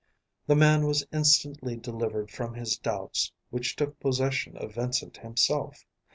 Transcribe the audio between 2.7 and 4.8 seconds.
doubts, which took possession of